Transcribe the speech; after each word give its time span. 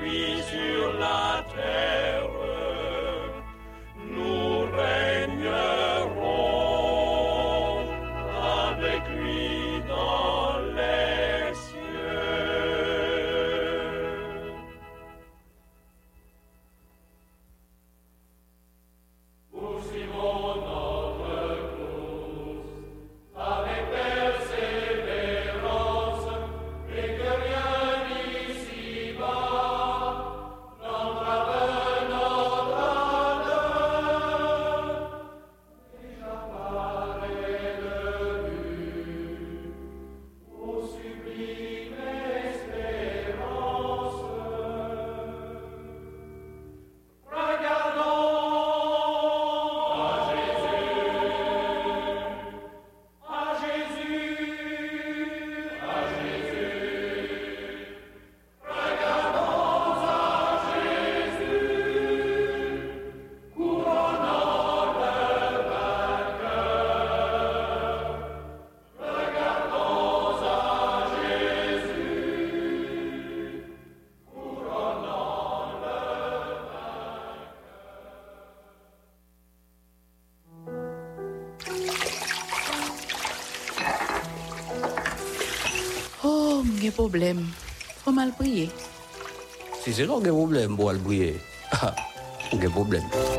Lui 0.00 0.42
sur 0.42 0.92
la 0.98 1.44
terre, 1.54 1.57
Problem. 86.98 87.44
Fò 88.02 88.10
mal 88.10 88.32
priye. 88.34 88.66
Si 89.84 89.94
se 89.94 90.02
non 90.10 90.24
gen 90.24 90.34
problem 90.34 90.74
pou 90.74 90.90
al 90.90 90.98
bouye, 90.98 91.30
gen 92.58 92.72
problem. 92.74 93.06
Midi. 93.06 93.37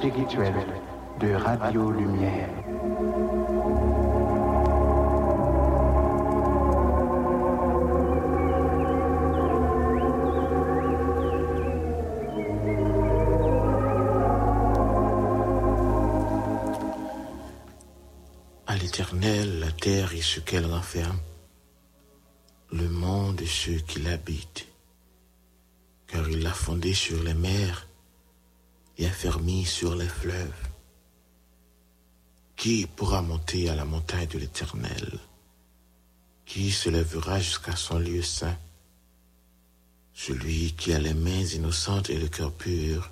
De 0.00 1.34
Radio 1.34 1.90
Lumière. 1.90 2.48
À 18.66 18.76
l'Éternel, 18.76 19.58
la 19.58 19.72
terre 19.72 20.12
et 20.14 20.20
ce 20.20 20.38
qu'elle 20.38 20.66
renferme, 20.66 21.18
le 22.70 22.88
monde 22.88 23.40
et 23.40 23.46
ceux 23.46 23.80
qui 23.80 24.00
l'habitent, 24.00 24.68
car 26.06 26.28
il 26.28 26.42
l'a 26.44 26.52
fondé 26.52 26.94
sur 26.94 27.20
les 27.24 27.34
mers 27.34 27.87
et 28.98 29.06
affermi 29.06 29.64
sur 29.64 29.94
les 29.94 30.08
fleuves. 30.08 30.68
Qui 32.56 32.86
pourra 32.86 33.22
monter 33.22 33.70
à 33.70 33.76
la 33.76 33.84
montagne 33.84 34.26
de 34.26 34.38
l'Éternel? 34.38 35.20
Qui 36.44 36.72
se 36.72 36.90
lèvera 36.90 37.38
jusqu'à 37.38 37.76
son 37.76 37.98
lieu 37.98 38.22
saint? 38.22 38.58
Celui 40.12 40.72
qui 40.72 40.92
a 40.92 40.98
les 40.98 41.14
mains 41.14 41.44
innocentes 41.44 42.10
et 42.10 42.18
le 42.18 42.28
cœur 42.28 42.52
pur, 42.52 43.10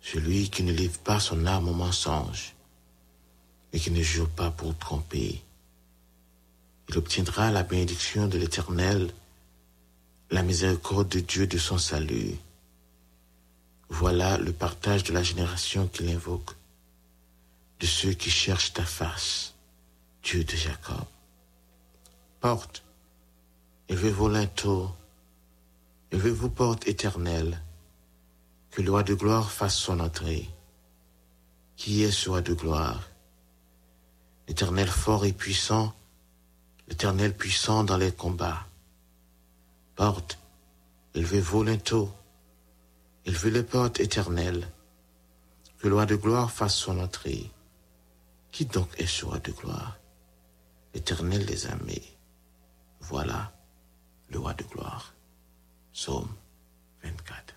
celui 0.00 0.48
qui 0.48 0.62
ne 0.62 0.72
livre 0.72 0.98
pas 1.00 1.18
son 1.18 1.44
âme 1.46 1.68
au 1.68 1.74
mensonge 1.74 2.54
et 3.72 3.80
qui 3.80 3.90
ne 3.90 4.02
jure 4.02 4.28
pas 4.28 4.50
pour 4.52 4.76
tromper. 4.78 5.42
Il 6.88 6.98
obtiendra 6.98 7.50
la 7.50 7.64
bénédiction 7.64 8.28
de 8.28 8.38
l'Éternel, 8.38 9.12
la 10.30 10.42
miséricorde 10.42 11.08
de 11.08 11.20
Dieu 11.20 11.46
de 11.46 11.58
son 11.58 11.78
salut. 11.78 12.36
Voilà 13.94 14.38
le 14.38 14.54
partage 14.54 15.04
de 15.04 15.12
la 15.12 15.22
génération 15.22 15.86
qu'il 15.86 16.08
invoque, 16.08 16.56
de 17.78 17.84
ceux 17.84 18.14
qui 18.14 18.30
cherchent 18.30 18.72
ta 18.72 18.86
face, 18.86 19.52
Dieu 20.22 20.44
de 20.44 20.56
Jacob. 20.56 21.04
Porte, 22.40 22.82
élevez 23.90 24.10
vos 24.10 24.30
linteaux, 24.30 24.90
élevez 26.10 26.30
vos 26.30 26.48
portes 26.48 26.88
éternelles, 26.88 27.60
que 28.70 28.80
le 28.80 28.90
roi 28.90 29.02
de 29.02 29.12
gloire 29.12 29.52
fasse 29.52 29.76
son 29.76 30.00
entrée. 30.00 30.48
Qui 31.76 32.02
est 32.02 32.10
ce 32.10 32.30
roi 32.30 32.40
de 32.40 32.54
gloire? 32.54 33.10
L'Éternel 34.48 34.88
fort 34.88 35.26
et 35.26 35.34
puissant, 35.34 35.94
l'Éternel 36.88 37.36
puissant 37.36 37.84
dans 37.84 37.98
les 37.98 38.10
combats. 38.10 38.66
Porte, 39.96 40.38
élevez 41.14 41.40
vos 41.40 41.62
linteaux, 41.62 42.10
Il 43.24 43.36
veut 43.36 43.50
les 43.50 43.62
portes 43.62 44.00
éternelles. 44.00 44.68
Que 45.78 45.88
roi 45.88 46.06
de 46.06 46.16
gloire 46.16 46.50
fasse 46.50 46.76
son 46.76 46.98
entrée. 46.98 47.50
Qui 48.50 48.66
donc 48.66 48.88
est 48.98 49.06
ce 49.06 49.24
roi 49.24 49.38
de 49.38 49.52
gloire? 49.52 49.98
L'éternel 50.94 51.46
des 51.46 51.66
armées. 51.66 52.16
Voilà 53.00 53.52
le 54.30 54.38
roi 54.38 54.54
de 54.54 54.64
gloire. 54.64 55.14
Psaume 55.92 56.28
24. 57.02 57.54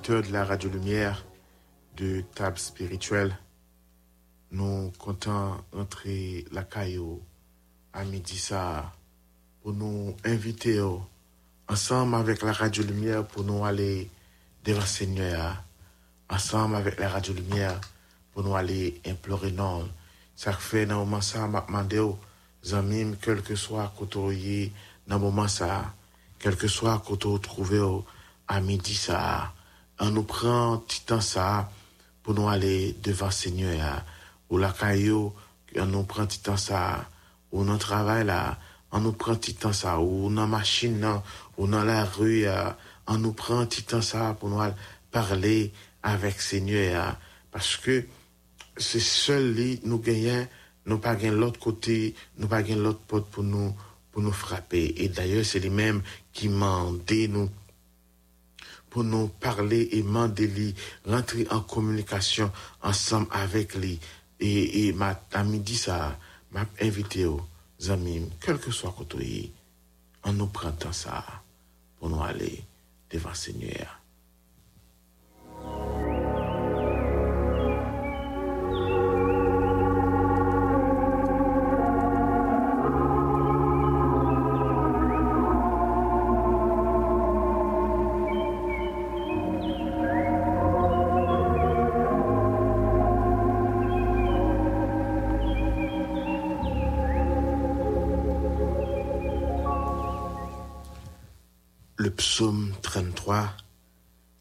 Auditeurs 0.00 0.22
de 0.22 0.32
la 0.32 0.44
Radio 0.46 0.70
Lumière 0.70 1.26
de 1.98 2.22
Table 2.34 2.58
Spirituelle, 2.58 3.36
nous 4.50 4.90
comptons 4.98 5.56
entrer 5.76 6.46
la 6.52 6.62
caillou 6.62 7.20
à 7.92 8.04
midi 8.04 8.38
ça 8.38 8.94
pour 9.62 9.74
nous 9.74 10.16
inviter 10.24 10.80
ensemble 11.68 12.14
avec 12.14 12.40
la 12.40 12.52
Radio 12.52 12.82
Lumière 12.82 13.26
pour 13.26 13.44
nous 13.44 13.62
aller 13.62 14.08
devant 14.64 14.86
Seigneur, 14.86 15.62
ensemble 16.30 16.76
avec 16.76 16.98
la 16.98 17.10
Radio 17.10 17.34
Lumière 17.34 17.78
pour 18.32 18.42
nous 18.42 18.56
aller 18.56 19.02
implorer 19.06 19.52
non. 19.52 19.86
Ça 20.34 20.54
fait 20.54 20.86
dans 20.86 21.00
le 21.00 21.04
moment 21.04 21.20
ça, 21.20 21.46
m'a 21.46 21.60
demandé 21.60 21.98
aux 21.98 22.18
amis, 22.72 23.14
quel 23.20 23.42
que 23.42 23.54
soit 23.54 23.92
côté 23.98 24.72
dans 25.06 25.16
le 25.16 25.20
moment 25.20 25.48
ça, 25.48 25.92
quel 26.38 26.56
que 26.56 26.68
soit 26.68 26.98
côté 27.00 27.28
trouvé 27.42 27.82
à 28.48 28.62
midi 28.62 28.94
ça, 28.94 29.52
on 30.00 30.10
nous 30.10 30.22
prend 30.22 30.78
petit 30.78 31.02
temps 31.02 31.20
pour 32.22 32.34
nous 32.34 32.48
aller 32.48 32.96
devant 33.02 33.30
Seigneur, 33.30 34.02
ou 34.48 34.58
la 34.58 34.72
caillou, 34.72 35.32
on 35.76 35.86
nous 35.86 36.04
prend 36.04 36.26
petit 36.26 36.40
temps 36.40 36.56
ou 37.52 37.64
notre 37.64 37.86
travail 37.86 38.24
là, 38.24 38.58
on 38.92 39.00
nous 39.00 39.12
prend 39.12 39.34
petit 39.36 39.54
temps 39.54 39.70
ou 40.02 40.30
dans 40.30 40.42
la 40.42 40.46
machine, 40.46 41.06
ou 41.58 41.66
dans 41.66 41.84
la 41.84 42.04
rue, 42.04 42.46
on 43.06 43.18
nous 43.18 43.32
prend 43.32 43.66
petit 43.66 43.82
temps 43.82 44.34
pour 44.34 44.48
nous 44.48 44.60
parler 45.10 45.72
avec 46.02 46.40
Seigneur, 46.40 47.16
parce 47.50 47.76
que 47.76 48.06
c'est 48.76 49.00
seul 49.00 49.54
nous 49.84 49.98
gagnons, 49.98 50.48
nous 50.86 50.98
pas 50.98 51.14
l'autre 51.14 51.60
côté, 51.60 52.14
nous 52.38 52.48
pas 52.48 52.62
l'autre 52.62 53.00
porte 53.00 53.26
pour 53.30 53.44
nous, 53.44 53.74
frapper. 54.32 54.94
Et 54.96 55.08
d'ailleurs, 55.08 55.44
c'est 55.44 55.60
lui-même 55.60 56.02
qui 56.32 56.48
m'a 56.48 56.84
dit 57.06 57.28
nous 57.28 57.50
pour 58.90 59.04
nous 59.04 59.28
parler 59.28 59.88
et 59.92 60.02
demander 60.02 60.74
rentrer 61.06 61.46
en 61.50 61.60
communication 61.60 62.50
ensemble 62.82 63.28
avec 63.30 63.74
lui. 63.76 63.98
Et, 64.40 64.92
ma, 64.92 65.20
à 65.32 65.44
midi, 65.44 65.76
ça 65.76 66.18
m'a 66.50 66.66
invité 66.80 67.24
aux 67.26 67.46
amis, 67.88 68.28
quel 68.40 68.58
que 68.58 68.70
soit 68.70 68.94
côté, 68.96 69.52
en 70.24 70.32
nous 70.32 70.46
prenant 70.48 70.92
ça 70.92 71.24
pour 71.98 72.08
nous 72.08 72.22
aller 72.22 72.64
devant 73.10 73.34
Seigneur. 73.34 73.99
Psaume 102.20 102.74
33, 102.82 103.50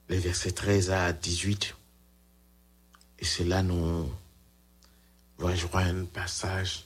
les 0.09 0.19
versets 0.19 0.51
13 0.51 0.91
à 0.91 1.13
18. 1.13 1.77
Et 3.19 3.23
c'est 3.23 3.45
là 3.45 3.63
nous 3.63 4.11
rejoindre 5.37 6.01
un 6.01 6.03
passage, 6.03 6.83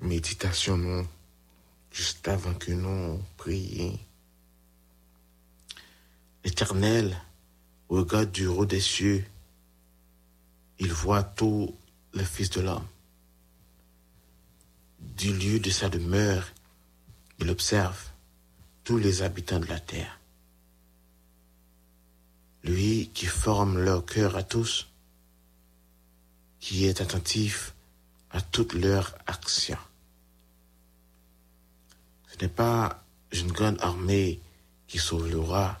méditation, 0.00 0.76
nous, 0.76 1.06
juste 1.92 2.26
avant 2.26 2.54
que 2.54 2.72
nous 2.72 3.22
prions. 3.36 3.96
L'Éternel 6.44 7.16
regarde 7.88 8.32
du 8.32 8.48
haut 8.48 8.66
des 8.66 8.80
cieux, 8.80 9.24
il 10.80 10.92
voit 10.92 11.22
tous 11.22 11.72
les 12.12 12.24
fils 12.24 12.50
de 12.50 12.60
l'homme. 12.60 12.88
Du 14.98 15.32
lieu 15.32 15.60
de 15.60 15.70
sa 15.70 15.88
demeure, 15.88 16.44
il 17.38 17.48
observe 17.50 18.15
tous 18.86 18.98
les 18.98 19.22
habitants 19.22 19.58
de 19.58 19.66
la 19.66 19.80
terre. 19.80 20.20
Lui 22.62 23.10
qui 23.12 23.26
forme 23.26 23.80
leur 23.80 24.06
cœur 24.06 24.36
à 24.36 24.44
tous, 24.44 24.86
qui 26.60 26.86
est 26.86 27.00
attentif 27.00 27.74
à 28.30 28.40
toutes 28.40 28.74
leurs 28.74 29.12
actions. 29.26 29.84
Ce 32.28 32.36
n'est 32.40 32.52
pas 32.64 33.02
une 33.32 33.50
grande 33.50 33.80
armée 33.80 34.38
qui 34.86 34.98
sauve 34.98 35.28
le 35.28 35.40
roi. 35.40 35.80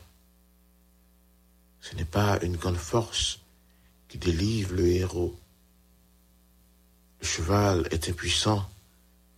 Ce 1.80 1.94
n'est 1.94 2.04
pas 2.04 2.42
une 2.42 2.56
grande 2.56 2.74
force 2.76 3.38
qui 4.08 4.18
délivre 4.18 4.74
le 4.74 4.88
héros. 4.88 5.38
Le 7.20 7.26
cheval 7.26 7.86
est 7.92 8.08
impuissant 8.08 8.68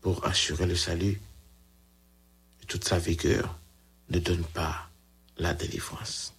pour 0.01 0.25
assurer 0.25 0.65
le 0.65 0.77
salut 0.77 1.21
toute 2.69 2.85
sa 2.85 2.99
vigueur 2.99 3.59
ne 4.11 4.19
donne 4.19 4.45
pas 4.45 4.89
la 5.39 5.55
délivrance. 5.55 6.35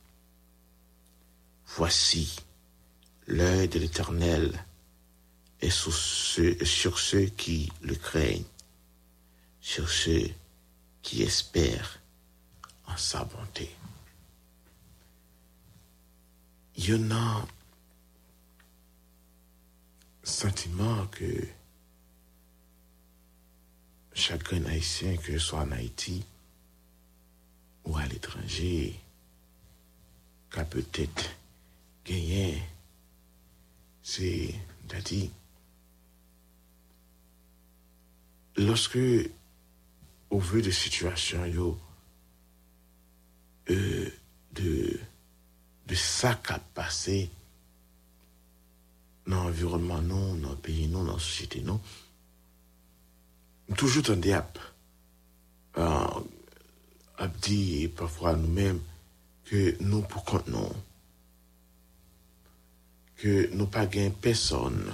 Voici, 1.75 2.37
l'œil 3.27 3.67
de 3.67 3.79
l'Éternel 3.79 4.63
est 5.61 5.69
sur 5.69 5.93
ceux, 6.99 7.25
qui 7.25 7.71
le 7.81 7.95
craignent, 7.95 8.43
sur 9.59 9.89
ceux 9.89 10.29
qui 11.01 11.23
espèrent 11.23 11.99
en 12.87 12.95
sa 12.95 13.23
bonté. 13.25 13.75
Il 16.77 16.89
y 16.89 16.93
en 16.93 17.11
a 17.11 17.45
sentiment 20.23 21.07
que 21.07 21.47
chacun 24.19 24.65
haïtien, 24.65 25.15
que 25.17 25.33
ce 25.33 25.39
soit 25.39 25.59
en 25.59 25.71
Haïti 25.71 26.23
ou 27.85 27.97
à 27.97 28.05
l'étranger, 28.05 28.99
qu'a 30.51 30.65
peut-être 30.65 31.31
gagné, 32.05 32.61
c'est, 34.03 34.53
dire 35.05 35.29
lorsque 38.57 38.99
au 40.29 40.39
vu 40.39 40.61
de 40.61 40.71
situation 40.71 41.45
yo, 41.45 41.79
euh, 43.69 44.09
de, 44.53 44.99
de 45.87 45.95
ça 45.95 46.35
qui 46.35 46.53
a 46.53 46.59
passé 46.59 47.29
dans 49.27 49.43
l'environnement, 49.43 50.01
non, 50.01 50.35
dans 50.35 50.49
le 50.49 50.55
pays, 50.55 50.87
non, 50.87 51.03
dans 51.03 51.13
la 51.13 51.19
société, 51.19 51.61
non, 51.61 51.79
toujours 53.75 54.03
à, 54.09 54.45
euh, 55.77 56.21
à 57.17 57.27
dire 57.27 57.89
parfois 57.95 58.35
nous-mêmes 58.35 58.81
que 59.45 59.75
nous, 59.81 60.01
pour 60.01 60.23
compte, 60.23 60.47
non, 60.47 60.71
que 63.17 63.49
nous 63.53 63.67
pas 63.67 63.85
gain 63.85 64.11
personne 64.11 64.93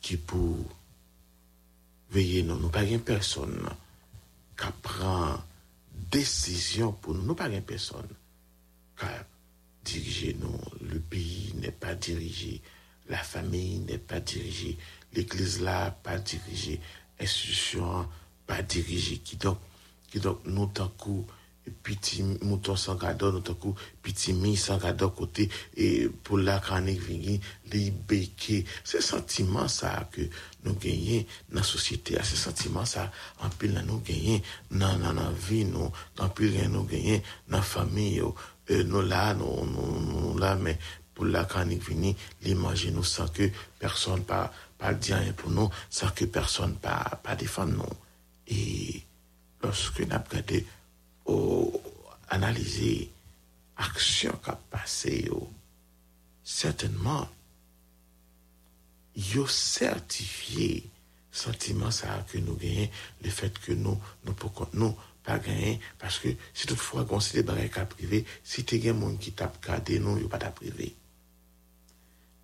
qui 0.00 0.16
pour 0.16 0.56
veiller 2.10 2.42
nous, 2.42 2.58
nous 2.58 2.68
pas 2.68 2.84
gain 2.84 2.98
personne 2.98 3.68
qui 4.56 4.66
prend 4.82 5.42
décision 6.10 6.92
pour 6.92 7.14
nous, 7.14 7.22
nous 7.22 7.34
pas 7.34 7.48
gain 7.48 7.60
personne 7.60 8.08
qui 8.98 9.06
diriger 9.84 10.36
nous, 10.38 10.60
le 10.82 11.00
pays 11.00 11.54
n'est 11.56 11.70
pas 11.72 11.94
dirigé, 11.94 12.60
la 13.08 13.18
famille 13.18 13.78
n'est 13.80 13.98
pas 13.98 14.20
dirigée, 14.20 14.78
l'église 15.14 15.60
là 15.60 15.90
pas 15.90 16.18
dirigée, 16.18 16.80
institisyon 17.20 18.08
pa 18.48 18.60
dirije 18.62 19.20
ki 19.24 19.38
dok, 19.42 19.60
ki 20.10 20.22
dok 20.24 20.48
nou 20.50 20.70
tankou 20.74 21.26
piti 21.82 22.22
mouton 22.22 22.76
san 22.76 22.98
gado, 22.98 23.30
nou 23.32 23.44
tankou 23.44 23.76
piti 24.02 24.32
mi 24.34 24.56
san 24.58 24.80
gado 24.80 25.10
kote 25.14 25.46
e 25.76 26.08
pou 26.24 26.40
la 26.40 26.58
kanik 26.64 27.00
vingi 27.04 27.36
li 27.72 27.82
beke. 27.90 28.62
Se 28.84 29.02
sentiman 29.04 29.68
sa 29.70 29.92
ke 30.12 30.28
nou 30.64 30.78
genyen 30.80 31.26
nan 31.54 31.66
sosyete 31.66 32.18
a, 32.18 32.24
se 32.26 32.38
sentiman 32.40 32.88
sa 32.88 33.06
anpil 33.46 33.76
nan 33.76 33.90
nou 33.90 34.02
genyen 34.06 34.42
nan 34.70 35.04
nan 35.04 35.20
nan 35.20 35.36
vi 35.36 35.62
nou, 35.68 35.92
anpil 36.20 36.56
gen 36.56 36.74
nou 36.74 36.88
genyen 36.90 37.22
nan 37.52 37.64
fami 37.66 38.14
yo, 38.16 38.34
euh, 38.70 38.80
e, 38.80 38.82
nou 38.86 39.04
la, 39.06 39.30
nou, 39.36 39.66
nou, 39.68 40.00
nou 40.06 40.34
la 40.40 40.54
men 40.58 40.80
pou 41.14 41.28
la 41.28 41.44
kanik 41.50 41.84
vingi 41.84 42.14
li 42.46 42.56
manje 42.56 42.92
nou 42.94 43.06
san 43.06 43.30
ke 43.34 43.50
person 43.80 44.24
pa 44.26 44.46
pas 44.80 44.94
dire 44.94 45.34
pour 45.34 45.50
nous, 45.50 45.70
sans 45.90 46.10
que 46.10 46.24
personne 46.24 46.74
pas, 46.76 47.20
pas 47.22 47.36
défendre 47.36 47.74
nous. 47.74 47.96
Et 48.48 49.02
lorsque 49.62 50.00
nous 50.00 50.12
avons 50.12 50.24
regardé, 50.28 50.66
ou 51.26 51.80
analysé 52.28 53.10
action 53.76 54.32
qui 54.42 54.50
a 54.50 54.58
passé, 54.70 55.24
yo, 55.26 55.52
certainement, 56.42 57.28
yo 59.14 59.46
certifié 59.46 60.88
sentiment 61.30 61.90
ça 61.90 62.24
que 62.28 62.38
nous 62.38 62.56
gagnons, 62.56 62.88
le 63.22 63.30
fait 63.30 63.56
que 63.60 63.72
nous, 63.72 64.00
nous, 64.24 64.32
pour, 64.32 64.68
nous, 64.72 64.96
pas 65.22 65.38
gagner 65.38 65.78
parce 65.98 66.18
que 66.18 66.28
si 66.54 66.66
toutefois 66.66 67.06
on 67.10 67.20
se 67.20 67.38
des 67.38 67.68
cas 67.68 67.84
privé 67.84 68.24
si 68.42 68.64
tu 68.64 68.88
as 68.88 68.92
monde 68.92 69.18
qui 69.18 69.32
t'a 69.32 69.52
gardé 69.62 69.98
non 69.98 70.16
il 70.16 70.26
pas 70.28 70.38
t'a 70.38 70.52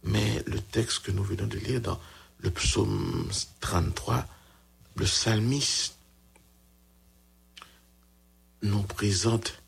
mais 0.05 0.43
le 0.47 0.61
texte 0.61 1.00
que 1.00 1.11
nous 1.11 1.25
venons 1.25 1.47
de 1.47 1.59
lire 1.59 1.81
dans 1.81 1.99
le 2.38 2.50
psaume 2.50 3.28
33 3.61 4.26
le 4.97 5.05
psalmiste 5.05 5.97
nous 8.62 8.83
présente 8.83 9.62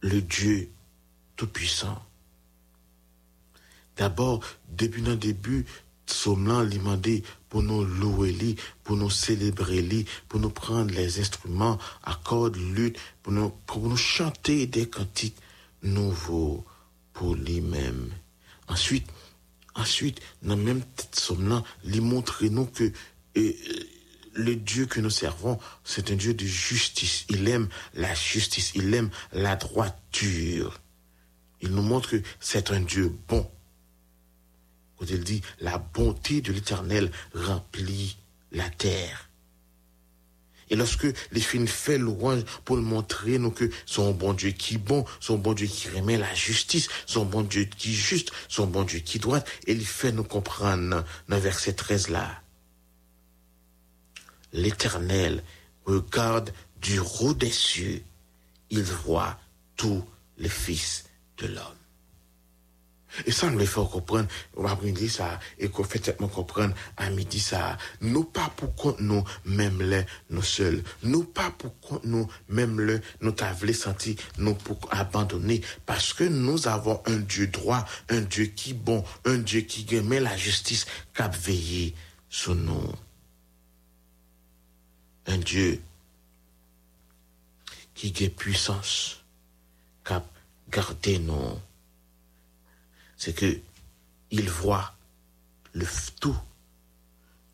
le 0.00 0.20
Dieu 0.20 0.70
tout-puissant 1.36 2.02
d'abord 3.96 4.40
depuis 4.68 5.02
le 5.02 5.16
début 5.16 5.66
lui 6.26 6.78
demandé 6.78 7.22
pour 7.48 7.62
nous 7.62 7.84
louer 7.84 8.56
pour 8.84 8.96
nous 8.96 9.10
célébrer 9.10 10.06
pour 10.28 10.40
nous 10.40 10.50
prendre 10.50 10.92
les 10.94 11.20
instruments 11.20 11.78
à 12.04 12.14
cordes, 12.14 12.56
lutte, 12.56 12.98
pour 13.22 13.32
nous, 13.32 13.50
pour 13.66 13.88
nous 13.88 13.96
chanter 13.96 14.66
des 14.66 14.88
cantiques 14.88 15.36
nouveaux 15.82 16.64
pour 17.12 17.34
lui-même. 17.34 18.10
Ensuite, 18.68 19.06
ensuite, 19.76 20.20
dans 20.42 20.56
même 20.56 20.82
Somlan, 21.12 21.64
lui 21.84 22.00
montrer 22.00 22.50
nous 22.50 22.66
que 22.66 22.92
euh, 23.36 23.52
le 24.34 24.56
Dieu 24.56 24.86
que 24.86 25.00
nous 25.00 25.10
servons, 25.10 25.58
c'est 25.84 26.10
un 26.10 26.16
Dieu 26.16 26.34
de 26.34 26.44
justice. 26.44 27.24
Il 27.30 27.48
aime 27.48 27.68
la 27.94 28.14
justice, 28.14 28.72
il 28.74 28.92
aime 28.94 29.10
la 29.32 29.56
droiture. 29.56 30.80
Il 31.60 31.70
nous 31.70 31.82
montre 31.82 32.10
que 32.10 32.22
c'est 32.40 32.70
un 32.70 32.80
Dieu 32.80 33.14
bon 33.28 33.48
quand 34.96 35.06
il 35.10 35.22
dit 35.24 35.42
la 35.60 35.78
bonté 35.78 36.40
de 36.40 36.52
l'Éternel 36.52 37.10
remplit 37.34 38.16
la 38.52 38.68
terre. 38.70 39.28
Et 40.70 40.76
lorsque 40.76 41.06
les 41.32 41.40
filles 41.40 41.66
fait 41.66 41.98
louange 41.98 42.42
pour 42.64 42.76
montrer 42.76 43.38
nous 43.38 43.50
que 43.50 43.70
son 43.84 44.12
bon 44.12 44.32
Dieu 44.32 44.50
qui 44.50 44.78
bon, 44.78 45.04
son 45.20 45.38
bon 45.38 45.54
Dieu 45.54 45.66
qui 45.66 45.88
remet 45.88 46.16
la 46.16 46.34
justice, 46.34 46.88
son 47.06 47.24
bon 47.24 47.42
Dieu 47.42 47.64
qui 47.64 47.90
est 47.90 47.94
juste, 47.94 48.32
son 48.48 48.66
bon 48.66 48.82
Dieu 48.82 48.98
qui 49.00 49.18
doit, 49.18 49.44
et 49.66 49.72
il 49.72 49.86
fait 49.86 50.12
nous 50.12 50.24
comprendre 50.24 51.04
dans 51.28 51.38
verset 51.38 51.74
13 51.74 52.08
là. 52.08 52.42
L'Éternel 54.52 55.42
regarde 55.84 56.52
du 56.80 56.98
haut 57.20 57.34
des 57.34 57.50
cieux, 57.50 58.02
il 58.70 58.82
voit 58.82 59.38
tous 59.76 60.04
les 60.38 60.48
fils 60.48 61.04
de 61.38 61.46
l'homme. 61.46 61.85
Et 63.24 63.32
ça, 63.32 63.48
nous 63.50 63.58
le 63.58 63.64
fait 63.64 63.80
comprendre, 63.90 64.28
on 64.56 64.62
va 64.62 64.74
dire 64.74 65.10
ça, 65.10 65.40
et 65.58 65.68
qu'on 65.68 65.84
fait 65.84 65.98
tellement 65.98 66.28
comprendre 66.28 66.74
à 66.96 67.08
midi 67.10 67.40
ça. 67.40 67.78
Nous 68.00 68.24
pas 68.24 68.52
pour 68.56 68.74
compte 68.74 69.00
nous, 69.00 69.24
même 69.44 69.80
les, 69.80 70.04
nous 70.30 70.42
seuls. 70.42 70.82
Nous 71.02 71.24
pas 71.24 71.50
pour 71.50 71.78
compte 71.80 72.04
nous, 72.04 72.28
même 72.48 72.80
le, 72.80 73.00
nous 73.20 73.32
t'avons 73.32 73.72
senti, 73.72 74.16
nous 74.38 74.54
pour 74.54 74.78
abandonner. 74.90 75.62
Parce 75.86 76.12
que 76.12 76.24
nous 76.24 76.68
avons 76.68 77.00
un 77.06 77.16
Dieu 77.16 77.46
droit, 77.46 77.86
un 78.10 78.20
Dieu 78.20 78.46
qui 78.46 78.74
bon, 78.74 79.04
un 79.24 79.38
Dieu 79.38 79.62
qui 79.62 79.86
met 80.00 80.20
la 80.20 80.36
justice, 80.36 80.86
cap 81.14 81.34
veiller 81.34 81.94
sur 82.28 82.54
nous. 82.54 82.92
Un 85.26 85.38
Dieu 85.38 85.80
qui 87.94 88.12
a 88.24 88.28
puissance, 88.28 89.24
cap 90.04 90.24
garder 90.70 91.18
nous 91.18 91.58
c'est 93.16 93.34
que 93.34 93.58
il 94.30 94.48
voit 94.50 94.94
le 95.72 95.86
tout, 96.20 96.36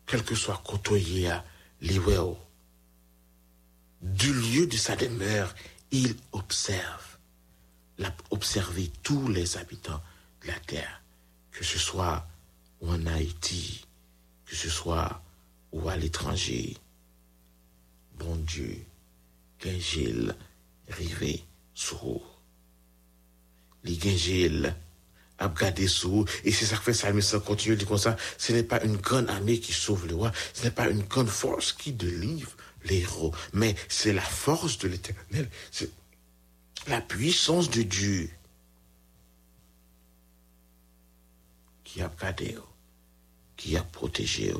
quel 0.05 0.23
que 0.23 0.35
soit 0.35 0.61
côtoyé 0.65 1.29
à 1.29 1.43
l'Iweo. 1.81 2.37
Du 4.01 4.33
lieu 4.33 4.67
de 4.67 4.77
sa 4.77 4.95
demeure, 4.95 5.53
il 5.91 6.15
observe, 6.31 7.17
l'a 7.97 8.13
observé 8.31 8.91
tous 9.03 9.27
les 9.27 9.57
habitants 9.57 10.01
de 10.41 10.47
la 10.47 10.59
terre, 10.59 11.01
que 11.51 11.63
ce 11.63 11.77
soit 11.77 12.27
en 12.81 13.05
Haïti, 13.05 13.85
que 14.45 14.55
ce 14.55 14.69
soit 14.69 15.21
ou 15.71 15.87
à 15.89 15.95
l'étranger. 15.95 16.77
Bon 18.17 18.35
Dieu, 18.35 18.85
Gengil, 19.59 20.35
rivé, 20.89 21.43
sous. 21.73 22.21
Les 23.83 23.99
à 25.39 25.51
sous 25.87 26.25
et 26.43 26.51
c'est 26.51 26.65
ça 26.65 26.77
que 26.77 26.83
fait 26.83 26.93
Salmiste 26.93 27.39
continue 27.39 27.75
dit 27.75 27.85
comme 27.85 27.97
ça 27.97 28.15
ce 28.37 28.53
n'est 28.53 28.63
pas 28.63 28.81
une 28.83 28.97
grande 28.97 29.29
armée 29.29 29.59
qui 29.59 29.73
sauve 29.73 30.07
le 30.07 30.15
roi 30.15 30.31
ce 30.53 30.63
n'est 30.63 30.71
pas 30.71 30.89
une 30.89 31.03
grande 31.03 31.27
force 31.27 31.73
qui 31.73 31.91
délivre 31.91 32.51
les 32.85 32.99
héros 32.99 33.33
mais 33.53 33.75
c'est 33.87 34.13
la 34.13 34.21
force 34.21 34.77
de 34.79 34.87
l'éternel. 34.87 35.49
C'est 35.71 35.91
la 36.87 37.01
puissance 37.01 37.69
de 37.69 37.81
Dieu 37.81 38.29
qui 41.83 42.01
a 42.01 42.11
gardé 42.19 42.57
qui 43.55 43.77
a 43.77 43.83
protégé. 43.83 44.53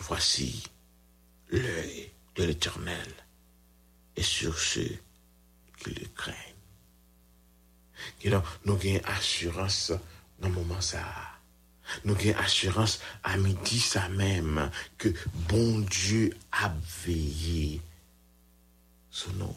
Voici 0.00 0.62
l'œil 1.50 2.10
de 2.36 2.44
l'éternel 2.44 3.14
et 4.16 4.22
sur 4.22 4.58
ceux 4.58 4.98
qui 5.78 5.90
le 5.90 6.06
craignent 6.16 6.53
you 8.22 8.30
know, 8.30 8.42
nous 8.64 8.74
avons 8.74 9.00
assurance 9.06 9.92
dans 10.40 10.48
le 10.48 10.54
moment 10.54 10.80
ça. 10.80 11.04
Nous 12.04 12.14
avons 12.14 12.38
assurance 12.38 13.00
à 13.22 13.36
midi 13.36 13.78
ça 13.80 14.08
même 14.08 14.70
que 14.98 15.08
bon 15.48 15.80
Dieu 15.80 16.36
a 16.52 16.72
veillé 17.04 17.80
sur 19.10 19.32
nous. 19.34 19.54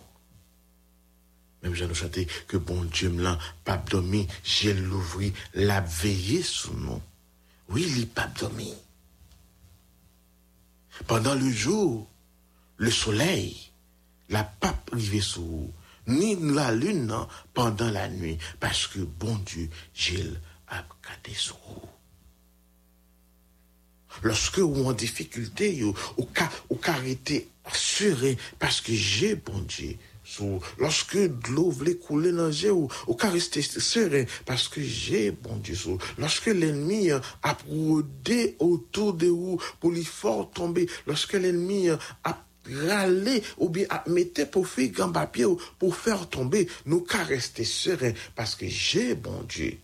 Même 1.63 1.73
j'ai 1.73 1.87
nous 1.87 1.95
chanté 1.95 2.27
que 2.47 2.57
bon 2.57 2.83
Dieu 2.83 3.09
me 3.09 3.23
l'a 3.23 3.39
pas 3.63 3.77
dormi, 3.77 4.27
j'ai 4.43 4.73
l'ouvri, 4.73 5.33
l'a 5.53 5.81
veillé 5.81 6.43
sur 6.43 6.73
nous. 6.73 7.01
Oui, 7.69 7.85
il 7.97 8.07
pas 8.07 8.27
dormi. 8.27 8.73
Pendant 11.05 11.35
le 11.35 11.49
jour, 11.49 12.07
le 12.77 12.91
soleil, 12.91 13.71
la 14.29 14.43
pas 14.43 14.73
privé 14.73 15.21
sur 15.21 15.41
vous 15.41 15.73
ni 16.07 16.35
la 16.35 16.71
lune 16.71 17.15
pendant 17.53 17.89
la 17.89 18.09
nuit, 18.09 18.37
parce 18.59 18.87
que 18.87 18.99
bon 18.99 19.35
Dieu, 19.45 19.69
Gilles 19.93 20.39
a 20.67 20.83
gardé 21.03 21.37
vous. 21.49 21.81
Lorsque 24.23 24.57
ou 24.57 24.85
en 24.85 24.93
difficulté, 24.93 25.83
ou, 25.83 25.93
ou, 26.17 26.25
ka, 26.25 26.49
ou 26.69 26.75
carité 26.75 27.49
assuré 27.65 28.37
parce 28.59 28.81
que 28.81 28.93
j'ai 28.93 29.35
bon 29.35 29.59
Dieu. 29.59 29.97
Lorsque 30.77 31.17
l'eau 31.49 31.71
voulait 31.71 31.95
couler 31.95 32.31
dans 32.31 32.47
le 32.47 32.71
ou, 32.71 32.89
qu'à 33.15 33.29
rester 33.29 33.61
serein 33.61 34.25
parce 34.45 34.67
que 34.67 34.81
j'ai 34.81 35.31
bon 35.31 35.55
Dieu. 35.57 35.75
Lorsque 36.17 36.47
l'ennemi 36.47 37.11
euh, 37.11 37.19
a 37.43 37.53
brodé 37.53 38.55
autour 38.59 39.13
de 39.13 39.27
vous 39.27 39.59
pour 39.79 39.91
lui 39.91 40.03
faire 40.03 40.49
tomber, 40.53 40.87
lorsque 41.05 41.33
l'ennemi 41.33 41.89
euh, 41.89 41.97
a 42.23 42.37
râlé 42.87 43.43
ou 43.57 43.69
bien 43.69 43.85
a 43.89 44.03
metté 44.07 44.45
pour 44.45 44.67
faire 44.67 46.29
tomber, 46.29 46.67
nous 46.85 47.01
qu'à 47.01 47.23
rester 47.23 47.63
serein 47.63 48.13
parce 48.35 48.55
que 48.55 48.67
j'ai 48.67 49.15
bon 49.15 49.43
Dieu. 49.43 49.77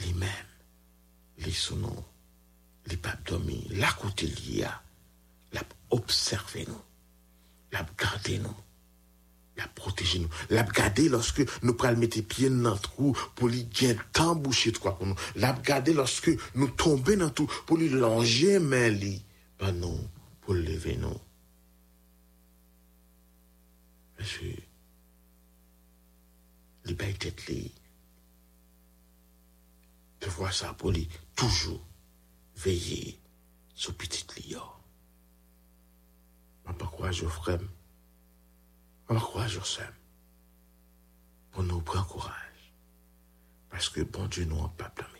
Lui-même, 0.00 0.28
les 1.38 1.52
sous 1.52 1.76
les 2.86 2.96
papes 2.96 3.26
dormi, 3.26 3.66
la 3.70 3.90
côté 3.92 4.26
lié, 4.26 4.66
l'a 5.52 5.62
observé 5.90 6.64
nous, 6.66 6.80
l'a 7.72 7.86
gardé 7.98 8.38
nous 8.38 8.54
la 9.58 9.66
protéger 9.66 10.20
nous. 10.20 10.28
La 10.50 10.62
garder 10.62 11.08
lorsque 11.08 11.42
nous 11.62 11.74
prenons 11.74 11.98
mettre 11.98 12.22
pieds 12.22 12.48
dans 12.48 12.72
le 12.72 12.78
trou 12.78 13.16
pour 13.34 13.48
lui 13.48 13.64
gagner 13.64 13.98
tant 14.12 14.34
boucher 14.34 14.70
de 14.70 14.78
quoi 14.78 14.96
pour 14.96 15.06
nous. 15.06 15.16
La 15.36 15.52
garder 15.52 15.92
lorsque 15.92 16.30
nous 16.54 16.68
tombons 16.68 17.16
dans 17.16 17.30
tout 17.30 17.50
pour 17.66 17.76
lui 17.76 17.88
longer 17.88 18.58
main 18.58 18.88
li 18.88 19.22
ben 19.58 19.72
non 19.72 19.98
pour 20.40 20.54
lever 20.54 20.96
nous. 20.96 21.16
Tête 27.18 27.46
li. 27.46 27.74
De 30.20 30.26
voir 30.26 30.52
ça 30.52 30.74
pour 30.74 30.90
lui 30.92 31.08
toujours 31.36 31.84
veiller 32.56 33.20
sur 33.74 33.94
petite 33.94 34.34
lion. 34.38 34.62
Je 36.64 36.72
ne 36.72 36.76
pas 36.76 36.86
quoi 36.86 37.10
je 37.10 37.26
sur 39.48 39.66
ça. 39.66 39.82
Pour 41.52 41.62
nous 41.62 41.80
prendre 41.80 42.06
courage. 42.06 42.74
Parce 43.70 43.88
que 43.88 44.02
bon 44.02 44.26
Dieu 44.26 44.44
nous 44.44 44.64
a 44.64 44.68
pas 44.68 44.92
dormi. 44.96 45.17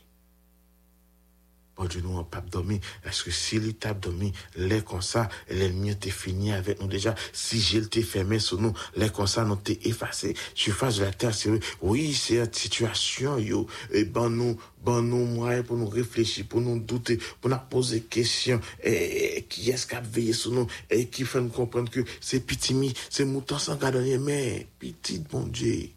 Bon 1.78 1.85
Dieu 1.85 2.00
nous 2.02 2.18
a 2.18 2.25
pas 2.25 2.40
dormi. 2.40 2.80
Parce 3.04 3.23
que 3.23 3.30
si 3.30 3.61
l'état 3.61 3.94
dormi, 3.94 4.32
les 4.56 4.82
comme 4.82 5.00
ça, 5.00 5.28
l'ennemi 5.49 5.90
était 5.90 6.11
fini 6.11 6.52
avec 6.52 6.80
nous 6.80 6.88
déjà. 6.88 7.14
Si 7.32 7.61
j'ai 7.61 7.78
été 7.78 8.02
fermé 8.02 8.40
sur 8.40 8.61
nous, 8.61 8.73
les 8.97 9.11
comme 9.11 9.28
ça, 9.28 9.44
nous 9.44 9.54
t'es 9.54 9.78
effacé. 9.85 10.35
Surface 10.54 10.97
de 10.97 11.04
la 11.04 11.12
terre, 11.12 11.32
c'est 11.32 11.50
oui, 11.80 12.12
c'est 12.14 12.38
une 12.38 12.52
situation, 12.52 13.38
yo. 13.38 13.68
Et 13.92 14.04
ben 14.04 14.28
nous, 14.28 14.61
ben 14.85 15.02
nous 15.02 15.25
moyens 15.25 15.64
pour 15.64 15.76
nous 15.76 15.88
réfléchir, 15.88 16.47
pour 16.49 16.61
nous 16.61 16.80
douter, 16.80 17.18
pour 17.40 17.49
nous 17.49 17.56
poser 17.70 18.00
des 18.00 18.06
questions. 18.06 18.61
Et, 18.82 19.47
qui 19.49 19.70
est-ce 19.70 19.87
qui 19.87 19.94
a 19.94 20.00
veillé 20.00 20.32
sur 20.32 20.50
nous? 20.50 20.66
Et 20.90 21.06
qui 21.06 21.25
fait 21.25 21.40
nous 21.40 21.49
comprendre 21.49 21.90
que 21.90 22.00
c'est 22.20 22.40
petit 22.40 22.75
c'est 23.08 23.25
mouton 23.25 23.56
sans 23.58 23.76
gardonnier, 23.76 24.18
mais 24.18 24.66
petit 24.80 25.20
bon 25.20 25.47
Dieu. 25.47 25.90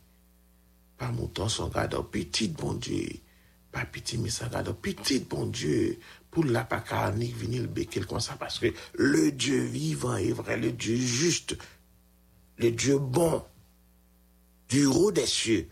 Pas 0.97 1.11
mouton 1.11 1.49
sans 1.49 1.69
gardonnier, 1.69 2.05
petit 2.11 2.49
bon 2.49 2.73
Dieu. 2.73 3.20
Pas 3.71 3.85
petit 3.85 4.17
mi 4.17 4.29
sans 4.29 4.47
gardonnier, 4.47 4.77
petit 4.81 5.19
bon 5.19 5.45
Dieu. 5.45 5.97
Pour 6.29 6.45
la 6.45 6.63
pas 6.63 6.79
carnique 6.79 7.35
venir 7.35 7.61
le 7.61 7.67
béquer 7.67 8.01
comme 8.01 8.19
ça, 8.19 8.35
parce 8.35 8.59
que 8.59 8.73
le 8.93 9.31
Dieu 9.31 9.63
vivant 9.63 10.15
est 10.15 10.31
vrai, 10.31 10.57
le 10.57 10.71
Dieu 10.71 10.95
juste, 10.95 11.57
le 12.57 12.71
Dieu 12.71 12.99
bon, 12.99 13.43
du 14.69 14.85
haut 14.85 15.11
des 15.11 15.25
cieux, 15.25 15.67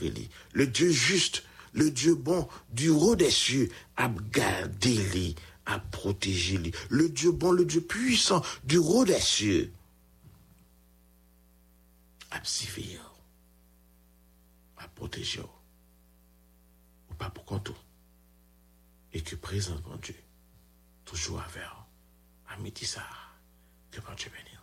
lui. 0.00 0.30
Le 0.52 0.66
Dieu 0.66 0.90
juste, 0.90 1.44
le 1.72 1.90
Dieu 1.90 2.14
bon, 2.14 2.48
du 2.70 2.90
haut 2.90 3.16
des 3.16 3.30
cieux, 3.30 3.70
a 3.96 4.08
gardé 4.30 4.94
lui, 4.94 5.34
a 5.66 5.78
protégé 5.78 6.58
lui. 6.58 6.72
Le 6.88 7.08
Dieu 7.08 7.32
bon, 7.32 7.50
le 7.50 7.64
Dieu 7.64 7.80
puissant, 7.80 8.42
du 8.64 8.78
haut 8.78 9.04
des 9.04 9.20
cieux, 9.20 9.72
a 12.30 12.38
surveillé, 12.44 12.98
a 14.76 14.86
protégé, 14.88 15.40
pas 17.18 17.30
pour 17.30 17.44
compte, 17.44 17.70
et 19.12 19.22
que 19.22 19.36
présent, 19.36 19.80
mon 19.86 19.96
Dieu, 19.96 20.16
toujours 21.04 21.40
avec, 21.40 21.62
à 22.48 22.56
ça, 22.86 23.02
que 23.90 24.00
mon 24.08 24.14
Dieu 24.14 24.30
bénisse. 24.30 24.57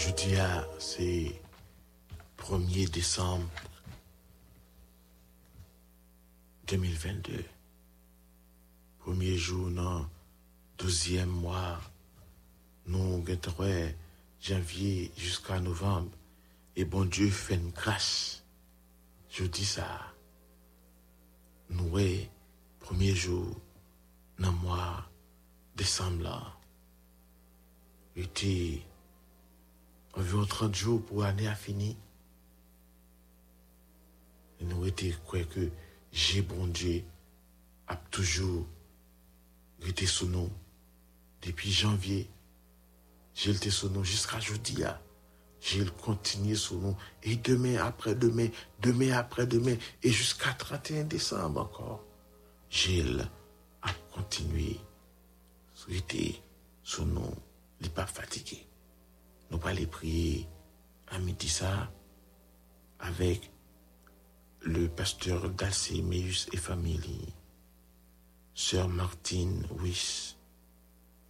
Jeudi, 0.00 0.34
c'est 0.78 1.42
1er 2.38 2.88
décembre 2.90 3.46
2022. 6.68 7.44
Premier 9.00 9.36
jour 9.36 9.68
dans 9.70 10.06
12e 10.78 11.26
mois, 11.26 11.78
nous 12.86 13.22
janvier 14.40 15.12
jusqu'à 15.18 15.60
novembre. 15.60 16.08
Et 16.76 16.86
bon 16.86 17.04
Dieu 17.04 17.28
fait 17.28 17.56
une 17.56 17.70
grâce. 17.70 18.42
Je 19.28 19.44
dis 19.44 19.66
ça. 19.66 20.00
Nous, 21.68 21.98
premier 22.78 23.14
jour 23.14 23.54
dans 24.38 24.50
le 24.50 24.56
mois 24.56 25.04
décembre 25.76 26.22
là. 26.22 26.56
Était 28.16 28.82
environ 30.14 30.44
30 30.44 30.74
jours 30.74 31.02
pour 31.02 31.22
l'année 31.22 31.48
à 31.48 31.54
finir. 31.54 31.94
Nous 34.60 34.86
étions 34.86 35.12
quoi 35.26 35.42
que 35.44 35.70
j'ai 36.12 36.42
bon 36.42 36.66
Dieu 36.66 37.02
a 37.88 37.96
toujours 37.96 38.66
été 39.86 40.06
sous 40.06 40.26
nous 40.26 40.50
depuis 41.42 41.72
janvier. 41.72 42.28
J'ai 43.34 43.52
été 43.52 43.70
sous 43.70 43.88
nous 43.88 44.04
jusqu'à 44.04 44.36
aujourd'hui. 44.36 44.84
J'ai 45.60 45.84
continué 46.02 46.54
sous 46.54 46.78
nous. 46.78 46.96
Et 47.22 47.36
demain 47.36 47.76
après 47.76 48.14
demain, 48.14 48.48
demain 48.80 49.12
après 49.12 49.46
demain, 49.46 49.76
et 50.02 50.10
jusqu'à 50.10 50.52
31 50.52 51.04
décembre 51.04 51.60
encore. 51.62 52.04
J'ai 52.68 53.04
a 53.82 53.92
continué. 54.12 54.78
Été 55.88 56.40
sous 56.84 57.04
nous. 57.04 57.34
Il 57.80 57.84
n'est 57.84 57.92
pas 57.92 58.06
fatigué. 58.06 58.66
Nous 59.50 59.58
allons 59.64 59.86
prier 59.86 60.46
à 61.08 61.18
midi 61.18 61.48
ça 61.48 61.90
avec 63.00 63.50
le 64.62 64.88
pasteur 64.88 65.50
Dalcé 65.50 66.02
Meus 66.02 66.48
et 66.52 66.56
famille, 66.56 67.34
sœur 68.54 68.88
Martine 68.88 69.66
Wyss, 69.80 70.36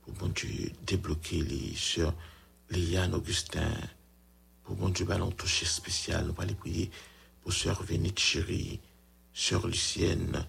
pour 0.03 0.13
bon 0.15 0.29
Dieu 0.29 0.71
débloquer 0.87 1.41
les 1.41 1.75
sœurs 1.75 2.15
Augustin, 3.15 3.73
pour 4.65 4.77
bon 4.77 4.91
Dieu 4.91 5.07
ballon 5.07 5.31
toucher 5.31 5.67
spécial, 5.67 6.27
nous 6.27 6.35
allons 6.39 6.55
prier 6.55 6.91
pour 7.41 7.53
sœur 7.53 7.83
Vénite 7.83 8.19
Chérie, 8.19 8.81
sœur 9.33 9.67
Lucienne 9.67 10.45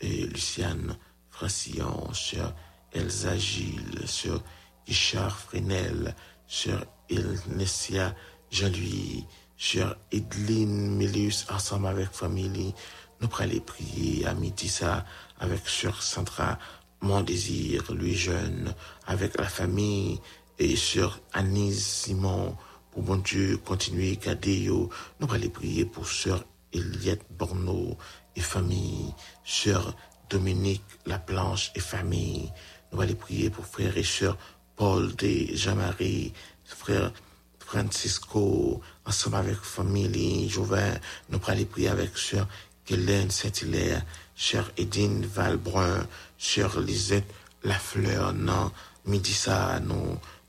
et 0.00 0.26
Luciane 0.26 0.96
Francillon, 1.30 2.12
sœur 2.12 2.54
Elsa 2.92 3.36
Gilles, 3.36 4.06
sœur 4.06 4.44
Richard 4.86 5.38
Fresnel, 5.38 6.14
sœur 6.46 6.86
Ilnessia 7.10 8.14
Jean-Louis, 8.50 9.24
sœur 9.56 9.96
Edline 10.12 10.96
Milius, 10.96 11.46
ensemble 11.50 11.86
avec 11.86 12.10
famille, 12.10 12.74
nous 13.20 13.28
pourrons 13.28 13.44
aller 13.44 13.60
prier 13.60 14.26
à 14.26 14.34
midi 14.34 14.68
ça 14.68 15.04
avec 15.38 15.66
sœur 15.68 16.02
Sandra, 16.02 16.58
mon 17.00 17.22
désir, 17.22 17.92
lui 17.92 18.14
jeune, 18.14 18.74
avec 19.06 19.38
la 19.38 19.48
famille 19.48 20.20
et 20.58 20.76
sœur 20.76 21.20
Anise 21.32 21.84
Simon, 21.84 22.56
pour 22.90 23.02
mon 23.02 23.16
Dieu 23.16 23.58
continuer 23.58 24.18
à 24.20 24.26
garder 24.26 24.66
Nous 24.68 24.90
pourrons 25.18 25.32
aller 25.34 25.48
prier 25.48 25.84
pour 25.84 26.08
sœur 26.08 26.44
Eliette 26.72 27.24
Borneau 27.30 27.96
et 28.34 28.40
famille, 28.40 29.14
sœur 29.44 29.94
Dominique 30.28 30.82
Laplanche 31.06 31.72
et 31.74 31.80
famille. 31.80 32.52
Nous 32.92 33.00
allons 33.00 33.14
prier 33.14 33.50
pour 33.50 33.66
frères 33.66 33.96
et 33.96 34.02
sœurs 34.02 34.36
Paul 34.76 35.16
de 35.16 35.56
Jean-Marie, 35.56 36.32
frère 36.64 37.10
Francisco, 37.58 38.80
ensemble 39.06 39.36
avec 39.36 39.56
famille 39.56 40.48
Jouvin, 40.48 40.94
nous 41.30 41.40
aller 41.46 41.64
prier 41.64 41.88
avec 41.88 42.16
sœur 42.16 42.46
Hélène 42.88 43.30
Saint-Hilaire, 43.30 44.04
chère 44.36 44.70
Edine 44.76 45.24
Valbrun, 45.26 46.06
chère 46.38 46.78
Lisette 46.78 47.32
Lafleur, 47.64 48.34
non, 48.34 48.70
midi 49.06 49.32
ça, 49.32 49.80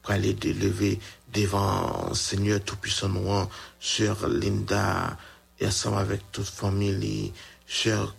pour 0.01 0.11
aller 0.11 0.33
de 0.33 0.51
lever 0.51 0.99
devant 1.33 2.13
Seigneur 2.13 2.61
Tout-Puissant, 2.61 3.09
non, 3.09 3.49
chère 3.79 4.27
Linda, 4.27 5.17
et 5.59 5.67
ensemble 5.67 5.99
avec 5.99 6.31
toute 6.31 6.45
famille, 6.45 7.33
chère 7.65 8.13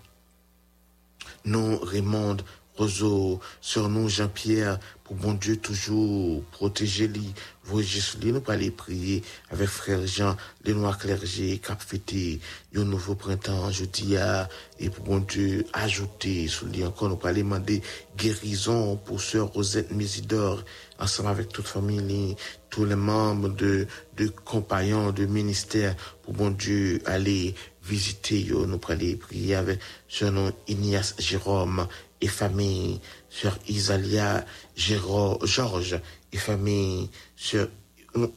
nous, 1.44 1.78
Raymond, 1.78 2.38
Roseau, 2.78 3.40
sur 3.60 3.88
nous, 3.88 4.08
Jean-Pierre, 4.08 4.78
pour 5.02 5.16
bon 5.16 5.32
Dieu 5.34 5.56
toujours 5.56 6.44
protéger 6.52 7.08
lui, 7.08 7.34
sur 7.82 8.20
lui, 8.20 8.32
nous 8.32 8.42
aller 8.46 8.70
prier 8.70 9.24
avec 9.50 9.68
frère 9.68 10.06
Jean, 10.06 10.36
les 10.64 10.74
noirs 10.74 10.96
clergés, 10.96 11.58
cap 11.58 11.82
fêté, 11.82 12.38
un 12.76 12.84
nouveau 12.84 13.16
printemps, 13.16 13.70
jeudi 13.72 14.16
à, 14.16 14.48
et 14.78 14.90
pour 14.90 15.04
bon 15.04 15.18
Dieu 15.18 15.66
ajouter 15.72 16.46
sur 16.46 16.66
lui 16.66 16.84
encore, 16.84 17.08
nous 17.08 17.18
aller 17.24 17.42
demander 17.42 17.82
guérison 18.16 18.96
pour 18.96 19.20
sœur 19.20 19.48
Rosette 19.48 19.90
Mésidor, 19.90 20.62
ensemble 21.00 21.30
avec 21.30 21.48
toute 21.48 21.66
famille, 21.66 22.36
tous 22.70 22.84
les 22.84 22.96
membres 22.96 23.48
de, 23.48 23.88
de 24.16 24.28
compagnons, 24.28 25.10
de 25.10 25.26
ministère, 25.26 25.96
pour 26.22 26.34
bon 26.34 26.50
Dieu 26.50 27.02
aller 27.06 27.56
visiter, 27.88 28.40
yo, 28.40 28.66
nous 28.66 28.80
aller 28.88 29.16
prier 29.16 29.54
avec 29.54 29.80
son 30.08 30.32
nom 30.32 30.52
Ignace 30.68 31.14
Jérôme 31.18 31.88
et 32.20 32.28
famille, 32.28 33.00
sur 33.30 33.56
Isalia 33.66 34.44
Georges 34.76 36.00
et 36.32 36.36
famille, 36.36 37.08
sur 37.36 37.68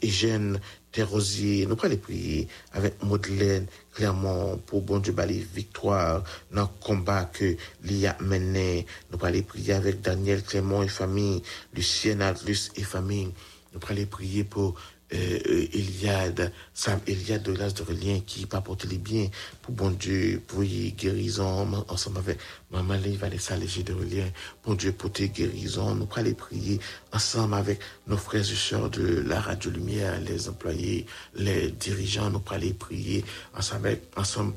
Eugène 0.04 0.60
Thérosier, 0.92 1.66
nous 1.66 1.78
aller 1.84 1.98
prier 1.98 2.48
avec 2.74 3.02
Madeleine 3.04 3.66
Clermont 3.94 4.58
pour 4.66 4.82
bon 4.82 5.00
Dieu 5.00 5.14
bali 5.14 5.46
victoire 5.54 6.24
dans 6.52 6.64
le 6.64 6.68
combat 6.82 7.26
que 7.26 7.56
l'IA 7.84 8.18
mené. 8.20 8.86
Nous 9.12 9.26
aller 9.26 9.42
prier 9.42 9.74
avec 9.74 10.02
Daniel 10.02 10.44
Clément 10.44 10.84
et 10.84 10.90
famille, 10.90 11.42
Lucien 11.74 12.20
Atlus 12.20 12.72
et 12.76 12.84
famille. 12.84 13.32
Nous 13.74 13.80
aller 13.88 14.06
prier 14.06 14.44
pour 14.44 14.76
euh, 15.14 15.40
euh, 15.48 15.68
Eliade, 15.74 16.52
Sam 16.74 17.00
Eliade 17.08 17.44
de 17.44 17.54
l'As 17.54 17.74
de 17.74 17.84
Relien 17.84 18.20
qui 18.26 18.46
pas 18.46 18.62
porter 18.62 18.88
les 18.88 18.98
biens. 18.98 19.28
Pour 19.62 19.74
bon 19.74 19.92
Dieu, 19.92 20.42
pour 20.48 20.64
y 20.64 20.92
guérison, 20.94 21.86
ensemble 21.90 22.20
avec 22.20 22.40
Maman 22.72 22.98
Vanessa 23.20 23.56
Léger 23.56 23.84
de 23.84 23.94
Relien, 23.94 24.30
bon 24.66 24.76
Dieu, 24.76 24.92
pour 24.92 25.12
tes 25.12 25.30
guérisons, 25.30 25.96
nous 25.96 26.08
allons 26.16 26.34
prier 26.34 26.80
ensemble 27.12 27.56
avec 27.56 27.80
nos 28.08 28.18
frères 28.18 28.42
et 28.42 28.56
sœurs 28.56 28.90
de 28.90 29.22
la 29.22 29.42
Radio 29.42 29.72
Lumière, 29.72 30.20
les 30.22 30.48
employés, 30.48 31.06
les 31.36 31.72
dirigeants, 31.72 32.30
nous 32.30 32.42
allons 32.50 32.74
prier 32.74 33.26
ensemble, 33.56 34.00
ensemble 34.16 34.54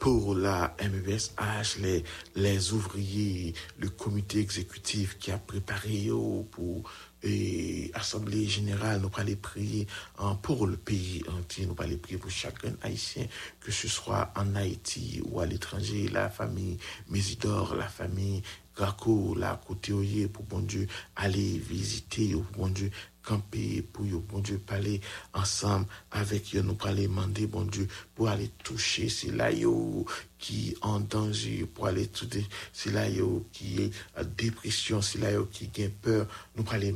pour 0.00 0.34
la 0.34 0.74
MESH, 0.80 1.76
les, 1.82 2.02
les 2.34 2.72
ouvriers, 2.72 3.54
le 3.78 3.90
comité 3.90 4.40
exécutif 4.40 5.18
qui 5.18 5.30
a 5.30 5.38
préparé 5.38 5.92
yo, 5.92 6.48
pour 6.50 6.90
et 7.22 7.90
Assemblée 7.94 8.46
générale, 8.46 9.00
nous 9.00 9.10
allons 9.16 9.36
prier 9.36 9.86
hein, 10.18 10.38
pour 10.42 10.66
le 10.66 10.76
pays 10.76 11.22
entier, 11.28 11.66
nous 11.66 11.76
allons 11.78 11.98
prier 11.98 12.18
pour 12.18 12.30
chacun 12.30 12.72
haïtien, 12.82 13.26
que 13.60 13.70
ce 13.70 13.88
soit 13.88 14.32
en 14.36 14.54
Haïti 14.54 15.20
ou 15.24 15.40
à 15.40 15.46
l'étranger, 15.46 16.08
la 16.08 16.28
famille 16.28 16.78
Mésidor, 17.08 17.74
la 17.74 17.88
famille 17.88 18.42
Graco, 18.76 19.34
la 19.34 19.60
côté 19.66 19.92
pour 20.28 20.44
bon 20.44 20.60
Dieu 20.60 20.86
aller 21.16 21.58
visiter, 21.58 22.32
pour 22.32 22.66
bon 22.66 22.68
Dieu 22.68 22.90
camper, 23.24 23.82
pour 23.82 24.06
yo, 24.06 24.20
bon 24.20 24.40
Dieu 24.40 24.58
parler 24.58 25.00
ensemble 25.32 25.86
avec 26.10 26.54
eux, 26.54 26.62
nous 26.62 26.76
aller 26.84 27.06
demander, 27.06 27.46
bon 27.46 27.62
Dieu, 27.62 27.88
pour 28.14 28.28
aller 28.28 28.50
toucher, 28.62 29.08
c'est 29.08 29.32
là 29.32 29.50
yo 29.52 30.06
qui 30.38 30.74
en 30.80 31.00
danger, 31.00 31.66
pour 31.74 31.86
aller 31.86 32.06
toucher, 32.06 32.46
c'est 32.72 32.92
là 32.92 33.08
yo 33.08 33.46
qui 33.52 33.82
est 33.82 33.90
en 34.18 34.24
dépression, 34.24 35.02
c'est 35.02 35.18
là 35.18 35.32
yo 35.32 35.46
qui 35.46 35.70
a 35.82 35.88
peur, 36.02 36.26
nous 36.56 36.64
aller 36.70 36.94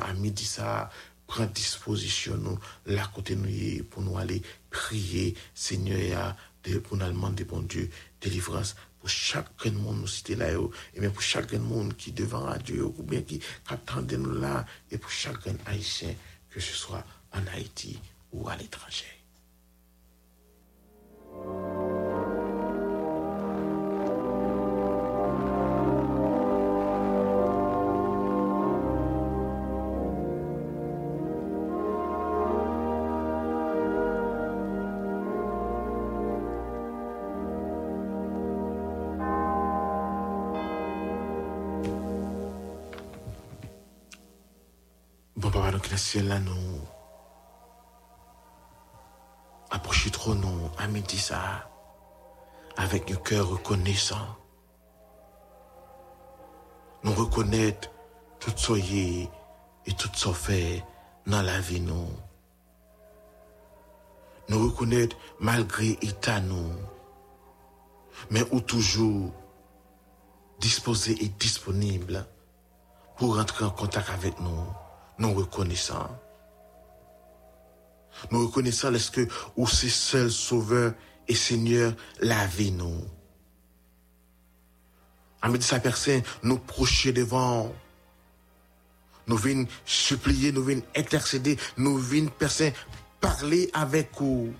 à 0.00 0.14
midi 0.14 0.44
ça, 0.44 0.90
disposition, 1.54 2.36
nous, 2.36 2.58
là 2.86 3.08
côté 3.14 3.36
nous, 3.36 3.84
pour 3.84 4.02
nous 4.02 4.18
aller 4.18 4.42
prier, 4.70 5.34
Seigneur, 5.54 6.36
pour 6.84 6.96
nous 6.96 7.06
demander, 7.06 7.44
bon 7.44 7.60
Dieu, 7.60 7.88
délivrance 8.20 8.76
pour 9.00 9.08
chacun 9.08 9.72
monde 9.72 10.00
nous 10.00 10.06
citer 10.06 10.36
là 10.36 10.48
et 10.94 11.00
même 11.00 11.12
pour 11.12 11.22
chacun 11.22 11.58
monde 11.58 11.96
qui 11.96 12.12
devant 12.12 12.40
Radio 12.40 12.94
ou 12.98 13.02
bien 13.02 13.22
qui 13.22 13.40
attendent 13.66 14.12
nous 14.12 14.38
là 14.38 14.66
et 14.90 14.98
pour 14.98 15.10
chacun 15.10 15.54
haïtien 15.66 16.14
que 16.50 16.60
ce 16.60 16.74
soit 16.74 17.04
en 17.32 17.46
Haïti 17.54 17.98
ou 18.32 18.48
à 18.48 18.56
l'étranger. 18.56 19.06
Nous. 46.00 46.80
Approchez 49.70 50.10
trop 50.10 50.34
midi 50.88 51.18
ça, 51.18 51.68
avec 52.76 53.10
un 53.10 53.16
cœur 53.16 53.50
reconnaissant. 53.50 54.36
Nous 57.04 57.12
reconnaître 57.12 57.90
tout 58.40 58.52
soyez 58.56 59.28
et 59.84 59.92
tout 59.92 60.08
ce 60.14 60.32
fait 60.32 60.82
dans 61.26 61.42
la 61.42 61.60
vie 61.60 61.80
nous. 61.80 62.08
Nous 64.48 64.70
reconnaître 64.70 65.16
malgré 65.38 65.90
état 66.00 66.40
nous, 66.40 66.72
mais 68.30 68.42
ou 68.52 68.60
toujours 68.60 69.32
disposé 70.60 71.12
et 71.22 71.28
disponible 71.28 72.26
pour 73.16 73.36
rentrer 73.36 73.66
en 73.66 73.70
contact 73.70 74.08
avec 74.08 74.40
nous 74.40 74.66
nous 75.20 75.34
reconnaissons. 75.34 76.08
Nous 78.30 78.46
reconnaissons 78.46 78.92
est-ce 78.94 79.10
que 79.10 79.28
ou 79.56 79.66
c'est 79.68 79.88
seul 79.88 80.30
sauveur 80.30 80.94
et 81.28 81.34
Seigneur 81.34 81.94
la 82.20 82.46
vie 82.46 82.72
nous. 82.72 83.04
Amis 85.42 85.62
sa 85.62 85.78
personne, 85.78 86.22
nous 86.42 86.58
procher 86.58 87.12
devant. 87.12 87.72
Nous 89.26 89.36
venons 89.36 89.66
supplier, 89.84 90.52
nous 90.52 90.64
venons 90.64 90.82
intercéder, 90.96 91.56
nous 91.76 91.96
venons 91.98 92.30
personne 92.36 92.72
parler 93.20 93.70
avec 93.72 94.10
vous. 94.18 94.52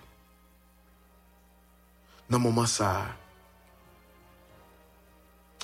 Dans 2.29 2.39
le 2.39 2.45
moment 2.45 2.67
ça, 2.67 3.07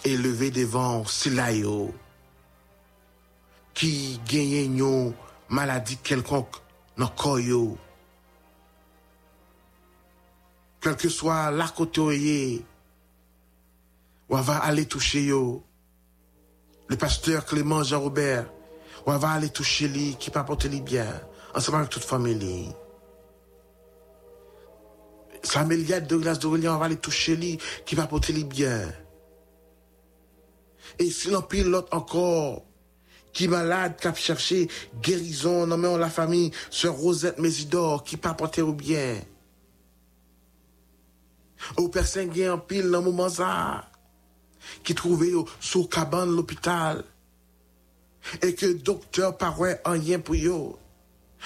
élevé 0.05 0.51
devant 0.51 1.05
Silayo 1.05 1.95
qui 3.77 4.19
gagne 4.27 4.79
une 4.79 5.15
maladie 5.51 5.99
quelconque 5.99 6.57
dans 6.97 7.05
le 7.05 7.11
corps. 7.15 7.77
Quel 10.81 10.97
que 10.97 11.09
soit 11.09 11.51
la 11.51 11.69
côté 11.69 12.65
on 14.29 14.41
va 14.41 14.57
aller 14.57 14.87
toucher 14.87 15.23
yo. 15.23 15.63
Le 16.89 16.97
pasteur 16.97 17.45
Clément 17.45 17.83
Jean-Robert, 17.85 18.51
on 19.07 19.17
va 19.17 19.31
aller 19.31 19.51
toucher 19.51 19.87
lui 19.87 20.17
qui 20.19 20.31
peut 20.31 20.41
apporter 20.41 20.69
lui 20.69 20.81
bien, 20.81 21.07
ensemble 21.55 21.79
avec 21.79 21.91
toute 21.91 22.03
famille. 22.03 22.75
Samuel 25.43 25.89
Yad 25.89 26.07
de 26.09 26.17
glace 26.17 26.41
d'Aurélien, 26.41 26.75
on 26.75 26.79
va 26.79 26.87
aller 26.87 26.97
toucher 26.97 27.37
lui 27.37 27.59
qui 27.85 27.95
va 27.95 28.05
apporter 28.05 28.33
lui 28.33 28.43
bien. 28.43 28.93
Et 30.99 31.11
sinon, 31.11 31.43
pile 31.43 31.69
l'autre 31.69 31.97
encore, 31.97 32.65
qui 33.37 33.49
malade, 33.49 33.97
qui 34.01 34.09
a 34.09 34.15
cherché 34.15 34.67
guérison, 35.03 35.67
nommons 35.67 35.99
la 35.99 36.09
famille, 36.09 36.51
sœur 36.71 36.95
Rosette 36.95 37.39
Mésidor, 37.39 38.03
qui 38.03 38.17
pas 38.17 38.33
porté 38.33 38.63
au 38.63 38.73
bien. 38.73 39.21
Ou 41.77 41.91
personne 41.91 42.31
qui 42.31 42.49
en 42.49 42.57
pile 42.57 42.91
dans 42.91 43.03
moment 43.03 43.29
ça, 43.29 43.91
qui 44.83 44.95
trouvait 44.95 45.35
sous 45.61 45.87
cabane 45.87 46.35
l'hôpital, 46.35 47.05
et 48.41 48.55
que 48.55 48.73
docteur 48.73 49.37
paraît 49.37 49.83
en 49.85 49.91
rien 49.91 50.19
pour 50.19 50.35
eux. 50.35 50.86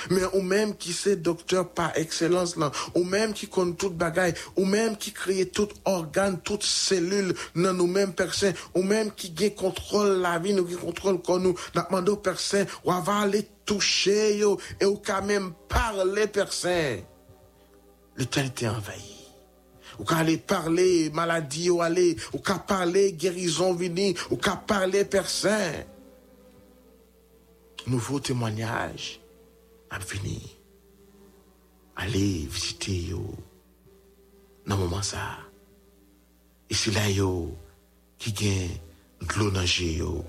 Mais 0.08 0.22
ou 0.32 0.40
même 0.40 0.76
qui 0.76 0.92
c'est 0.92 1.16
docteur 1.16 1.68
par 1.68 1.96
excellence 1.96 2.56
là, 2.56 2.70
ou 2.94 3.04
même 3.04 3.32
qui 3.32 3.48
connaît 3.48 3.74
toute 3.74 3.96
bagaille, 3.96 4.34
ou 4.56 4.64
même 4.64 4.96
qui 4.96 5.12
crée 5.12 5.46
tout 5.46 5.68
organe, 5.84 6.40
toute 6.40 6.64
cellule 6.64 7.34
dans 7.54 7.72
nous-mêmes 7.72 8.12
personnes, 8.12 8.54
ou 8.74 8.82
même 8.82 9.10
qui 9.12 9.30
gagne 9.30 9.54
contrôle 9.54 10.20
la 10.20 10.38
vie, 10.38 10.52
nous 10.52 10.64
qui 10.64 10.76
contrôle 10.76 11.20
comme 11.20 11.42
nous, 11.42 11.54
n'a 11.74 11.82
demandé 11.82 12.10
aux 12.10 12.16
personnes, 12.16 12.66
ou 12.84 12.92
va 12.92 13.20
aller 13.20 13.46
toucher 13.64 14.38
yo, 14.38 14.58
et 14.80 14.84
ou 14.84 14.96
quand 14.96 15.22
même 15.22 15.52
parler 15.68 16.26
personne. 16.26 17.00
Le 18.16 18.26
temps 18.26 18.44
était 18.44 18.68
envahi. 18.68 19.20
ou 20.00 20.04
qu'à 20.04 20.16
aller 20.16 20.38
parler 20.38 21.10
maladie 21.10 21.70
ou 21.70 21.82
aller, 21.82 22.16
ou 22.32 22.38
parler 22.38 23.12
guérison 23.12 23.74
venir, 23.74 24.14
ou 24.30 24.36
qu'à 24.36 24.56
parler 24.56 25.06
Saint. 25.26 25.84
Nouveau 27.86 28.20
témoignage 28.20 29.19
à 29.90 29.98
venir. 29.98 30.40
Allez 31.96 32.46
visiter 32.46 32.96
yo. 33.10 33.22
Dans 34.66 34.76
moment 34.76 35.02
ça. 35.02 35.38
Et 36.68 36.74
c'est 36.74 36.92
là 36.92 37.10
yo 37.10 37.56
qui 38.18 38.32
gagne 38.32 38.80
de 39.20 39.38
l'eau 39.38 39.50
yo. 39.62 40.24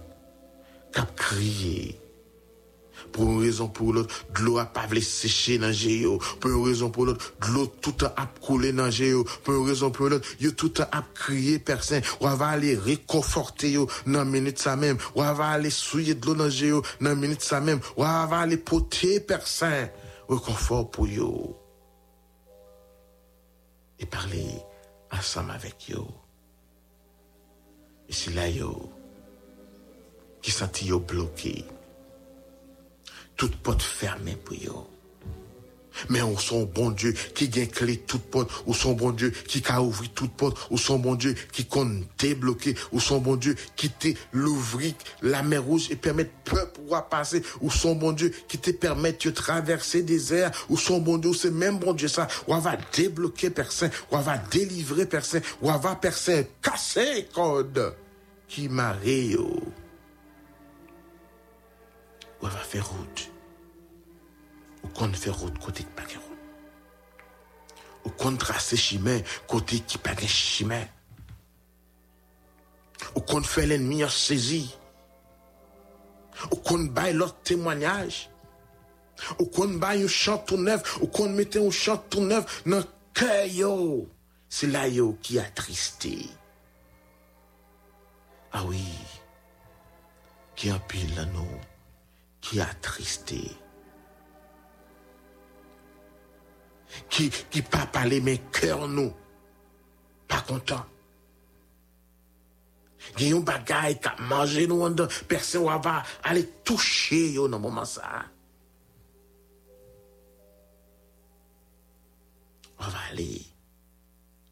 Cap 0.92 1.16
crier. 1.16 2.01
Pour 3.12 3.30
une 3.30 3.42
raison 3.42 3.68
pour 3.68 3.94
l'autre, 3.94 4.14
de 4.36 4.42
l'eau 4.42 4.58
a 4.58 4.66
pas 4.66 4.88
voulu 4.88 5.02
sécher 5.02 5.58
dans 5.58 5.72
yo. 5.72 6.18
Pour 6.40 6.52
une 6.52 6.66
raison 6.66 6.90
pour 6.90 7.06
l'autre, 7.06 7.34
de 7.42 7.54
l'eau 7.54 7.68
tout 7.68 7.96
le 8.00 8.08
a 8.08 8.26
coulé 8.42 8.72
dans 8.72 8.90
yo. 8.90 9.26
Pour 9.44 9.56
une 9.56 9.68
raison 9.68 9.92
pour 9.92 10.10
l'autre, 10.10 10.28
yo 10.40 10.52
tout 10.52 10.74
le 10.78 10.84
a 10.84 11.04
crié 11.14 11.60
personne. 11.60 12.02
Ou 12.20 12.28
va 12.28 12.48
aller 12.48 12.76
réconforter 12.76 13.72
yo 13.72 13.90
dans 14.06 14.26
minute 14.26 14.60
ça 14.60 14.76
même. 14.76 14.98
Ou 15.16 15.22
va 15.22 15.50
aller 15.50 15.70
souiller 15.70 16.16
de 16.16 16.26
l'eau 16.26 16.36
dans 16.36 16.82
dans 17.02 17.16
minute 17.16 17.42
ça 17.42 17.60
même. 17.60 17.80
Ou 17.98 18.04
va 18.04 18.40
aller 18.40 18.58
porter 18.58 19.20
personne. 19.20 19.90
Réconfort 20.30 20.90
pour 20.92 21.08
yo. 21.08 21.58
Et 24.00 24.06
parler 24.06 24.48
ensemble 25.12 25.52
avec 25.52 25.90
yo. 25.90 26.08
Et 28.08 28.14
c'est 28.14 28.34
là 28.34 28.48
yo 28.48 28.90
qui 30.42 30.52
senti 30.52 30.88
yo 30.88 31.00
bloqué 31.00 31.64
toute 33.36 33.56
porte 33.58 33.82
fermée 33.82 34.36
pour 34.36 34.56
eux. 34.56 34.92
Mais 36.10 36.22
on 36.22 36.38
son 36.38 36.64
bon 36.64 36.92
Dieu 36.92 37.14
qui 37.36 37.50
gagne 37.50 37.68
clé 37.68 37.98
toute 37.98 38.24
porte, 38.24 38.50
ou 38.66 38.74
son 38.74 38.94
bon 38.94 39.12
Dieu 39.12 39.32
qui 39.32 39.64
a 39.68 39.82
ouvert 39.82 40.10
toute 40.14 40.32
porte, 40.32 40.58
ou 40.70 40.78
son 40.78 41.00
bon 41.00 41.16
Dieu 41.16 41.36
qui 41.52 41.66
compte 41.66 42.04
débloquer, 42.18 42.76
ou 42.92 43.00
son 43.00 43.20
bon 43.20 43.36
Dieu 43.36 43.56
qui 43.76 43.90
te 43.90 44.08
l'ouvrir 44.32 44.94
la 45.22 45.44
mer 45.44 45.64
rouge 45.64 45.92
et 45.92 45.96
permettre 45.96 46.32
peuple 46.46 46.80
pouvoir 46.80 47.10
passer, 47.10 47.44
ou 47.60 47.70
son 47.70 47.96
bon 47.96 48.14
Dieu 48.14 48.32
qui 48.48 48.58
te 48.58 48.72
permet 48.72 49.14
de 49.14 49.30
traverser 49.30 50.02
des 50.02 50.34
airs, 50.34 50.52
ou 50.70 50.78
son 50.78 51.00
bon 51.00 51.18
Dieu, 51.18 51.34
c'est 51.34 51.52
même 51.52 51.78
bon 51.78 51.94
Dieu 51.94 52.08
ça, 52.08 52.28
ou 52.48 52.56
va 52.56 52.78
débloquer 52.94 53.50
personne, 53.50 53.92
ou 54.12 54.18
va 54.18 54.38
délivrer 54.38 55.06
personne, 55.06 55.42
ou 55.62 55.68
va 55.68 55.96
personne 55.96 56.46
casser 56.62 57.28
code 57.34 57.96
qui 58.48 58.68
marie 58.68 59.36
ou 62.42 62.46
va 62.46 62.58
faire 62.58 62.88
route 62.88 63.32
ou 64.84 64.88
qu'on 64.90 65.14
fait 65.14 65.30
route 65.30 65.58
côté 65.60 65.84
qui 65.84 65.90
pas 65.90 66.04
route. 66.04 66.38
Ou 68.06 68.10
qu'on 68.10 68.36
trace 68.36 68.76
chemin 68.76 69.20
côté 69.48 69.80
qui 69.80 69.98
pas 69.98 70.16
chemin. 70.16 70.84
Ou 73.16 73.22
qu'on 73.22 73.44
fait 73.44 73.66
l'ennemi 73.66 74.04
en 74.04 74.10
saisie. 74.10 74.76
Ou 76.52 76.56
qu'on 76.56 76.86
baille 76.86 77.14
l'autre 77.14 77.38
témoignage. 77.44 78.30
Ou 79.40 79.46
qu'on 79.46 79.68
baille 79.68 80.04
un 80.04 80.08
chant 80.08 80.40
tout 80.40 80.58
neuf. 80.58 81.02
Ou 81.02 81.08
qu'on 81.08 81.30
mette 81.30 81.58
un 81.58 81.70
chant 81.70 81.98
tout 81.98 82.22
neuf 82.22 82.64
dans 82.66 82.78
le 82.78 82.86
cœur. 83.14 84.08
C'est 84.50 84.68
là 84.68 84.88
qui 85.22 85.40
a 85.40 85.44
tristé. 85.44 86.28
Ah 88.52 88.64
oui. 88.66 88.84
Qui 90.56 90.72
empile 90.72 91.16
là 91.16 91.26
nous. 91.26 91.71
Qui 92.42 92.60
a 92.60 92.66
tristé? 92.82 93.58
qui 97.10 97.30
qui 97.30 97.62
pas 97.62 97.86
parler 97.86 98.20
mais 98.20 98.38
cœur 98.52 98.88
nous? 98.88 99.14
Pas 100.28 100.42
content. 100.42 100.86
Il 103.18 103.30
y 103.30 103.34
a 103.34 103.38
un 103.38 103.40
bagage 103.40 104.00
qui 104.00 104.08
a 104.08 104.16
mangé 104.22 104.68
nous 104.68 104.96
personne 105.28 105.64
va 105.64 106.04
aller 106.24 106.48
toucher 106.64 107.36
dans 107.36 107.60
moment 107.60 107.86
ça 107.86 108.26
on 112.82 112.90
va 112.90 113.00
aller 113.12 113.42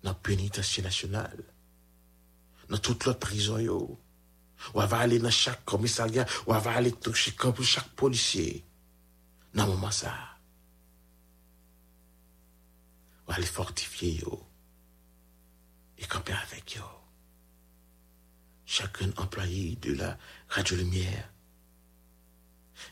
dans 0.04 0.12
la 0.12 0.16
pénitentiaire 0.16 0.86
nationale. 0.86 1.44
Dans 2.70 2.78
toute 2.78 3.06
l'autre 3.06 3.20
prison 3.20 3.58
yo 3.58 4.00
on 4.74 4.86
va 4.86 4.98
aller 4.98 5.20
dans 5.20 5.32
chaque 5.32 5.64
commissariat 5.66 6.26
on 6.48 6.58
va 6.58 6.72
aller 6.72 6.92
toucher 6.92 7.32
comme 7.32 7.62
chaque 7.62 7.90
policier 7.90 8.66
dans 9.54 9.68
moment 9.68 9.92
ça 9.92 10.14
va 13.30 13.38
les 13.38 13.46
fortifier 13.46 14.22
yo 14.22 14.44
et 15.98 16.06
camper 16.06 16.34
avec 16.34 16.76
yo. 16.76 16.84
Chacun 18.66 19.12
employé 19.18 19.76
de 19.82 19.94
la 19.94 20.18
radio 20.48 20.78
lumière. 20.78 21.30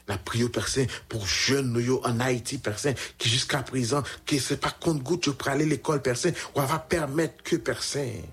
La 0.08 0.18
prière 0.18 0.52
personne 0.52 0.88
pour 1.08 1.26
jeunes 1.26 1.78
en 2.04 2.20
Haïti 2.20 2.58
personne 2.58 2.96
qui 3.18 3.30
jusqu'à 3.30 3.64
présent 3.64 4.04
qui 4.26 4.40
c'est 4.40 4.58
pas 4.58 4.72
compte 4.72 5.02
goutte 5.02 5.32
pour 5.32 5.48
aller 5.48 5.64
à 5.64 5.68
l'école 5.68 6.02
personne 6.02 6.34
on 6.56 6.66
va 6.66 6.80
permettre 6.80 7.42
que 7.42 7.56
personne 7.56 8.24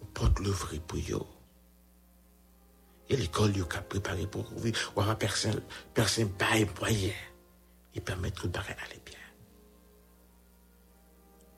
on 0.00 0.06
porte 0.06 0.38
l'ouvrir 0.38 0.80
pour 0.82 0.98
yo. 0.98 1.26
Et 3.10 3.16
l'école 3.16 3.56
yo 3.56 3.66
a 3.76 3.82
préparé 3.82 4.24
pour 4.28 4.50
ouvrir 4.52 4.72
on 4.94 5.02
va 5.02 5.16
personne 5.16 5.60
personne 5.92 6.28
bail 6.38 6.66
moyen 6.78 7.12
et 7.92 8.00
permettre 8.00 8.42
que 8.42 8.46
le 8.46 8.52
bagage 8.52 8.76
aller 8.86 9.02
bien. 9.04 9.18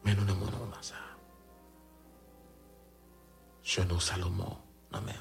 Mais 0.05 0.15
nous 0.15 0.25
ne 0.25 0.33
mourons 0.33 0.67
pas 0.71 0.81
ça. 0.81 0.95
Je 3.63 3.83
nous 3.83 4.01
Salomon, 4.01 4.57
non 4.93 5.01
mais. 5.05 5.15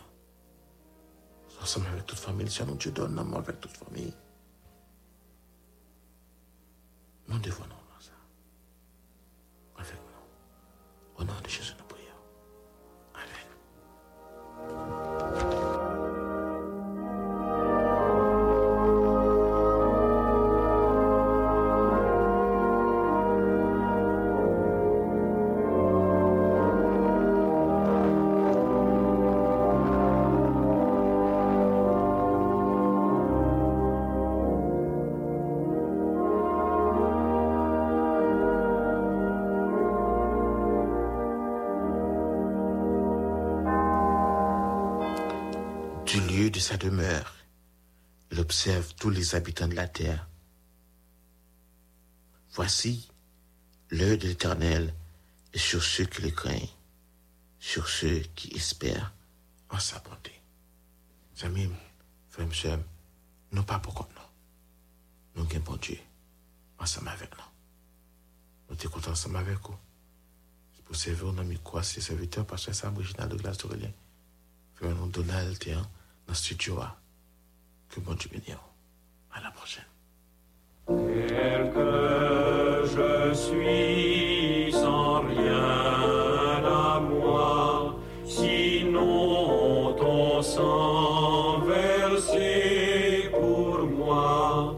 Ensemble 1.61 1.87
avec 1.87 2.05
toute 2.07 2.17
famille, 2.17 2.49
si 2.49 2.63
nous 2.63 2.75
Dieu 2.75 2.91
donne, 2.91 3.19
avec 3.19 3.59
toute 3.59 3.77
famille. 3.77 4.13
Nous 7.27 7.37
devons 7.39 7.65
nous 7.65 8.01
ça. 8.01 8.11
Avec 9.77 9.93
nous. 9.93 11.21
Au 11.21 11.23
nom 11.23 11.39
de 11.43 11.49
Jésus, 11.49 11.73
nous 11.77 11.85
prions. 11.85 12.21
Amen. 14.73 15.00
De 46.51 46.59
sa 46.59 46.77
demeure. 46.77 47.35
Il 48.31 48.39
observe 48.39 48.93
tous 48.95 49.09
les 49.09 49.35
habitants 49.35 49.67
de 49.67 49.75
la 49.75 49.87
terre. 49.87 50.27
Voici, 52.53 53.09
l'heure 53.89 54.17
de 54.17 54.27
l'Éternel 54.27 54.93
est 55.53 55.57
sur 55.57 55.83
ceux 55.83 56.05
qui 56.05 56.21
le 56.21 56.31
craignent, 56.31 56.69
sur 57.59 57.87
ceux 57.87 58.19
qui 58.35 58.53
espèrent 58.55 59.13
en 59.69 59.79
sa 59.79 59.99
bonté. 59.99 60.33
Amis, 61.43 61.69
frères, 62.29 62.53
sœurs, 62.53 62.79
nous 63.51 63.63
pas 63.63 63.79
pour 63.79 64.07
nous. 64.15 65.41
Nous 65.41 65.49
sommes 65.49 65.61
bon 65.63 65.75
Dieu, 65.77 65.97
ensemble 66.77 67.09
avec 67.09 67.31
nous. 67.35 67.43
Nous 68.69 68.79
sommes 68.79 68.91
contents 68.91 69.11
ensemble 69.11 69.37
avec 69.37 69.57
vous. 69.59 69.75
C'est 70.75 70.83
pour 70.83 70.95
servir 70.95 71.33
nos 71.33 71.41
amis 71.41 71.57
quoi, 71.63 71.81
c'est 71.81 71.99
serviteur, 71.99 72.45
parce 72.45 72.67
que 72.67 72.73
c'est 72.73 72.85
original 72.85 73.27
de 73.27 73.37
glace 73.37 73.57
d'Aurélien. 73.57 73.91
Frère, 74.75 74.93
nous 74.93 75.07
Donald, 75.07 75.57
dans 76.31 76.35
le 76.35 76.35
studio. 76.35 76.75
Que 77.89 77.99
bon 77.99 78.13
Dieu 78.13 78.29
bénisse. 78.31 78.55
À 79.33 79.41
la 79.41 79.51
prochaine. 79.51 79.83
Tel 80.87 81.73
que 81.73 82.83
je 82.95 83.33
suis 83.33 84.71
sans 84.71 85.21
rien 85.21 86.63
à 86.65 86.99
moi, 86.99 87.95
sinon 88.25 89.93
ton 89.93 90.41
sang 90.41 91.59
versé 91.61 93.29
pour 93.31 93.85
moi 93.87 94.77